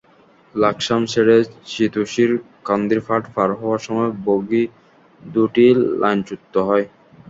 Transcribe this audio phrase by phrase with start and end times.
[0.55, 1.37] লাকসাম ছেড়ে
[1.67, 2.31] চিতোষীর
[2.65, 4.63] কান্দিরপাড় পার হওয়ার সময় বগি
[5.21, 5.65] দুটি
[6.01, 6.85] লাইনচ্যুত হয়।